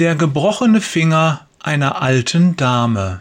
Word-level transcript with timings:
Der 0.00 0.14
gebrochene 0.14 0.80
Finger 0.80 1.46
einer 1.58 2.00
alten 2.00 2.56
Dame. 2.56 3.20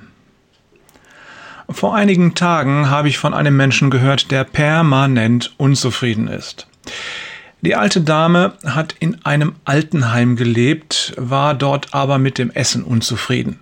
Vor 1.70 1.94
einigen 1.94 2.36
Tagen 2.36 2.90
habe 2.90 3.10
ich 3.10 3.18
von 3.18 3.34
einem 3.34 3.58
Menschen 3.58 3.90
gehört, 3.90 4.32
der 4.32 4.46
permanent 4.46 5.54
unzufrieden 5.58 6.30
ist. 6.30 6.68
Die 7.60 7.76
alte 7.76 8.00
Dame 8.00 8.54
hat 8.64 8.96
in 8.98 9.26
einem 9.26 9.56
Altenheim 9.66 10.38
gelebt, 10.38 11.12
war 11.18 11.54
dort 11.54 11.94
aber 11.94 12.18
mit 12.18 12.38
dem 12.38 12.50
Essen 12.50 12.86
unzufrieden. 12.86 13.60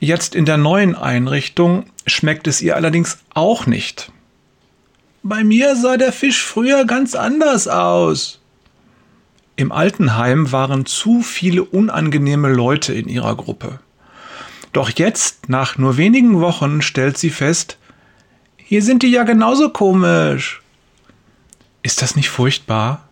Jetzt 0.00 0.34
in 0.34 0.46
der 0.46 0.56
neuen 0.56 0.94
Einrichtung 0.94 1.84
schmeckt 2.06 2.46
es 2.46 2.62
ihr 2.62 2.74
allerdings 2.74 3.18
auch 3.34 3.66
nicht. 3.66 4.10
Bei 5.22 5.44
mir 5.44 5.76
sah 5.76 5.98
der 5.98 6.14
Fisch 6.14 6.42
früher 6.42 6.86
ganz 6.86 7.14
anders 7.14 7.68
aus. 7.68 8.41
Im 9.56 9.72
Altenheim 9.72 10.52
waren 10.52 10.86
zu 10.86 11.22
viele 11.22 11.64
unangenehme 11.64 12.48
Leute 12.48 12.92
in 12.94 13.08
ihrer 13.08 13.36
Gruppe. 13.36 13.80
Doch 14.72 14.90
jetzt, 14.90 15.48
nach 15.48 15.76
nur 15.76 15.96
wenigen 15.96 16.40
Wochen, 16.40 16.80
stellt 16.80 17.18
sie 17.18 17.30
fest, 17.30 17.78
hier 18.56 18.82
sind 18.82 19.02
die 19.02 19.10
ja 19.10 19.24
genauso 19.24 19.68
komisch. 19.68 20.62
Ist 21.82 22.00
das 22.00 22.16
nicht 22.16 22.30
furchtbar? 22.30 23.06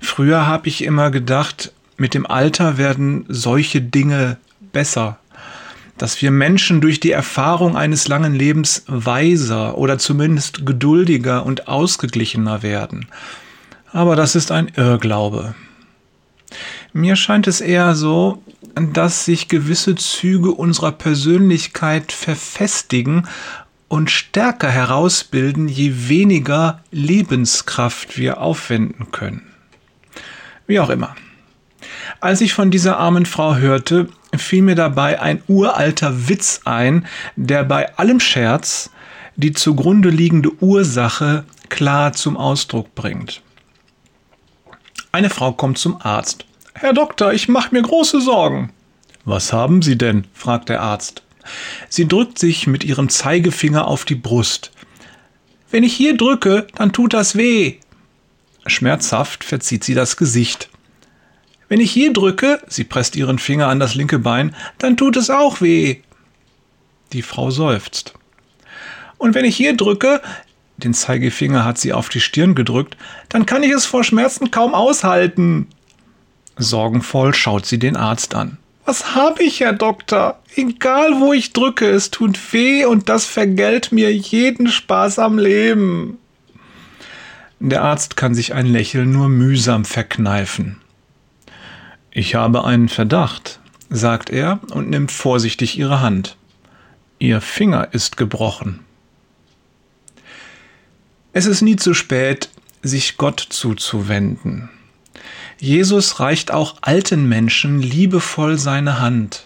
Früher 0.00 0.46
habe 0.46 0.68
ich 0.68 0.82
immer 0.82 1.10
gedacht, 1.10 1.72
mit 1.96 2.14
dem 2.14 2.26
Alter 2.26 2.78
werden 2.78 3.24
solche 3.28 3.80
Dinge 3.80 4.38
besser 4.72 5.18
dass 5.98 6.22
wir 6.22 6.30
Menschen 6.30 6.80
durch 6.80 7.00
die 7.00 7.10
Erfahrung 7.10 7.76
eines 7.76 8.08
langen 8.08 8.34
Lebens 8.34 8.84
weiser 8.86 9.76
oder 9.76 9.98
zumindest 9.98 10.64
geduldiger 10.64 11.44
und 11.44 11.68
ausgeglichener 11.68 12.62
werden. 12.62 13.08
Aber 13.92 14.16
das 14.16 14.34
ist 14.34 14.50
ein 14.50 14.70
Irrglaube. 14.76 15.54
Mir 16.92 17.16
scheint 17.16 17.46
es 17.46 17.60
eher 17.60 17.94
so, 17.94 18.42
dass 18.74 19.24
sich 19.24 19.48
gewisse 19.48 19.94
Züge 19.94 20.52
unserer 20.52 20.92
Persönlichkeit 20.92 22.12
verfestigen 22.12 23.26
und 23.88 24.10
stärker 24.10 24.68
herausbilden, 24.68 25.68
je 25.68 26.08
weniger 26.08 26.82
Lebenskraft 26.90 28.18
wir 28.18 28.40
aufwenden 28.40 29.10
können. 29.10 29.42
Wie 30.66 30.80
auch 30.80 30.90
immer. 30.90 31.16
Als 32.20 32.40
ich 32.40 32.52
von 32.52 32.70
dieser 32.70 32.98
armen 32.98 33.26
Frau 33.26 33.56
hörte, 33.56 34.08
fiel 34.36 34.62
mir 34.62 34.74
dabei 34.74 35.20
ein 35.20 35.42
uralter 35.46 36.28
Witz 36.28 36.60
ein, 36.64 37.06
der 37.36 37.64
bei 37.64 37.96
allem 37.96 38.20
Scherz 38.20 38.90
die 39.36 39.52
zugrunde 39.52 40.10
liegende 40.10 40.50
Ursache 40.60 41.44
klar 41.68 42.12
zum 42.12 42.36
Ausdruck 42.36 42.94
bringt. 42.94 43.40
Eine 45.18 45.30
Frau 45.30 45.50
kommt 45.50 45.78
zum 45.78 46.00
Arzt. 46.00 46.44
Herr 46.74 46.92
Doktor, 46.92 47.32
ich 47.32 47.48
mache 47.48 47.74
mir 47.74 47.82
große 47.82 48.20
Sorgen. 48.20 48.72
Was 49.24 49.52
haben 49.52 49.82
Sie 49.82 49.98
denn? 49.98 50.28
fragt 50.32 50.68
der 50.68 50.80
Arzt. 50.80 51.24
Sie 51.88 52.06
drückt 52.06 52.38
sich 52.38 52.68
mit 52.68 52.84
ihrem 52.84 53.08
Zeigefinger 53.08 53.88
auf 53.88 54.04
die 54.04 54.14
Brust. 54.14 54.70
Wenn 55.72 55.82
ich 55.82 55.92
hier 55.92 56.16
drücke, 56.16 56.68
dann 56.76 56.92
tut 56.92 57.14
das 57.14 57.34
weh. 57.34 57.78
Schmerzhaft 58.64 59.42
verzieht 59.42 59.82
sie 59.82 59.94
das 59.94 60.16
Gesicht. 60.16 60.70
Wenn 61.68 61.80
ich 61.80 61.90
hier 61.90 62.12
drücke, 62.12 62.62
sie 62.68 62.84
presst 62.84 63.16
ihren 63.16 63.40
Finger 63.40 63.66
an 63.66 63.80
das 63.80 63.96
linke 63.96 64.20
Bein, 64.20 64.54
dann 64.78 64.96
tut 64.96 65.16
es 65.16 65.30
auch 65.30 65.60
weh. 65.60 65.96
Die 67.12 67.22
Frau 67.22 67.50
seufzt. 67.50 68.14
Und 69.16 69.34
wenn 69.34 69.44
ich 69.44 69.56
hier 69.56 69.76
drücke, 69.76 70.22
den 70.78 70.94
Zeigefinger 70.94 71.64
hat 71.64 71.78
sie 71.78 71.92
auf 71.92 72.08
die 72.08 72.20
Stirn 72.20 72.54
gedrückt, 72.54 72.96
dann 73.28 73.46
kann 73.46 73.62
ich 73.62 73.72
es 73.72 73.84
vor 73.84 74.04
Schmerzen 74.04 74.50
kaum 74.50 74.74
aushalten. 74.74 75.66
Sorgenvoll 76.56 77.34
schaut 77.34 77.66
sie 77.66 77.78
den 77.78 77.96
Arzt 77.96 78.34
an. 78.34 78.58
Was 78.84 79.14
habe 79.14 79.42
ich, 79.42 79.60
Herr 79.60 79.74
Doktor? 79.74 80.40
Egal 80.56 81.20
wo 81.20 81.32
ich 81.32 81.52
drücke, 81.52 81.90
es 81.90 82.10
tut 82.10 82.38
weh 82.52 82.86
und 82.86 83.08
das 83.08 83.26
vergällt 83.26 83.92
mir 83.92 84.14
jeden 84.14 84.68
Spaß 84.68 85.18
am 85.18 85.38
Leben. 85.38 86.18
Der 87.60 87.82
Arzt 87.82 88.16
kann 88.16 88.34
sich 88.34 88.54
ein 88.54 88.66
Lächeln 88.66 89.12
nur 89.12 89.28
mühsam 89.28 89.84
verkneifen. 89.84 90.80
Ich 92.12 92.34
habe 92.34 92.64
einen 92.64 92.88
Verdacht, 92.88 93.60
sagt 93.90 94.30
er 94.30 94.60
und 94.70 94.88
nimmt 94.88 95.12
vorsichtig 95.12 95.78
ihre 95.78 96.00
Hand. 96.00 96.36
Ihr 97.18 97.40
Finger 97.40 97.88
ist 97.92 98.16
gebrochen. 98.16 98.80
Es 101.32 101.46
ist 101.46 101.62
nie 101.62 101.76
zu 101.76 101.94
spät, 101.94 102.48
sich 102.82 103.16
Gott 103.16 103.40
zuzuwenden. 103.40 104.70
Jesus 105.58 106.20
reicht 106.20 106.52
auch 106.52 106.76
alten 106.80 107.28
Menschen 107.28 107.82
liebevoll 107.82 108.58
seine 108.58 109.00
Hand. 109.00 109.44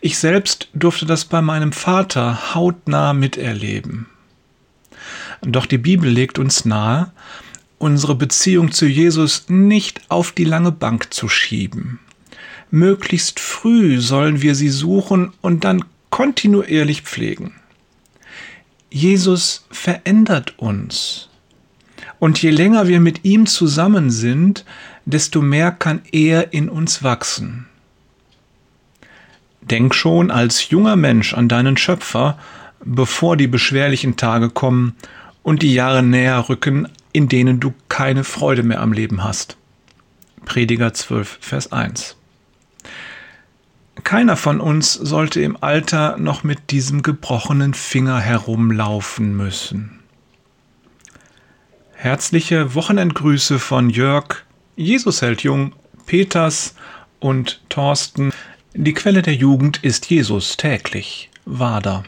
Ich 0.00 0.18
selbst 0.18 0.68
durfte 0.74 1.06
das 1.06 1.24
bei 1.24 1.40
meinem 1.40 1.72
Vater 1.72 2.54
hautnah 2.54 3.12
miterleben. 3.12 4.06
Doch 5.42 5.66
die 5.66 5.78
Bibel 5.78 6.10
legt 6.10 6.38
uns 6.38 6.64
nahe, 6.64 7.12
unsere 7.78 8.14
Beziehung 8.14 8.72
zu 8.72 8.86
Jesus 8.86 9.44
nicht 9.48 10.02
auf 10.10 10.32
die 10.32 10.44
lange 10.44 10.72
Bank 10.72 11.14
zu 11.14 11.28
schieben. 11.28 11.98
Möglichst 12.70 13.40
früh 13.40 14.00
sollen 14.00 14.42
wir 14.42 14.54
sie 14.54 14.68
suchen 14.68 15.32
und 15.40 15.64
dann 15.64 15.84
kontinuierlich 16.10 17.02
pflegen. 17.02 17.59
Jesus 18.90 19.66
verändert 19.70 20.58
uns. 20.58 21.28
Und 22.18 22.42
je 22.42 22.50
länger 22.50 22.88
wir 22.88 23.00
mit 23.00 23.24
ihm 23.24 23.46
zusammen 23.46 24.10
sind, 24.10 24.64
desto 25.06 25.40
mehr 25.40 25.70
kann 25.70 26.02
er 26.12 26.52
in 26.52 26.68
uns 26.68 27.02
wachsen. 27.02 27.66
Denk 29.62 29.94
schon 29.94 30.30
als 30.30 30.68
junger 30.70 30.96
Mensch 30.96 31.34
an 31.34 31.48
deinen 31.48 31.76
Schöpfer, 31.76 32.38
bevor 32.84 33.36
die 33.36 33.46
beschwerlichen 33.46 34.16
Tage 34.16 34.50
kommen 34.50 34.96
und 35.42 35.62
die 35.62 35.74
Jahre 35.74 36.02
näher 36.02 36.48
rücken, 36.48 36.88
in 37.12 37.28
denen 37.28 37.60
du 37.60 37.72
keine 37.88 38.24
Freude 38.24 38.62
mehr 38.62 38.80
am 38.80 38.92
Leben 38.92 39.22
hast. 39.22 39.56
Prediger 40.44 40.92
12, 40.92 41.38
Vers 41.40 41.72
1. 41.72 42.16
Keiner 44.10 44.36
von 44.36 44.60
uns 44.60 44.94
sollte 44.94 45.40
im 45.40 45.56
Alter 45.62 46.16
noch 46.16 46.42
mit 46.42 46.72
diesem 46.72 47.04
gebrochenen 47.04 47.74
Finger 47.74 48.18
herumlaufen 48.18 49.36
müssen. 49.36 50.00
Herzliche 51.92 52.74
Wochenendgrüße 52.74 53.60
von 53.60 53.88
Jörg, 53.88 54.42
Jesus 54.74 55.22
hält 55.22 55.44
jung, 55.44 55.76
Peters 56.06 56.74
und 57.20 57.62
Thorsten. 57.68 58.32
Die 58.74 58.94
Quelle 58.94 59.22
der 59.22 59.36
Jugend 59.36 59.84
ist 59.84 60.10
Jesus 60.10 60.56
täglich. 60.56 61.30
Wader. 61.44 62.02